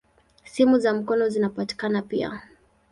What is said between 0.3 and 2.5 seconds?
Simu za mkono zinapatikana pia.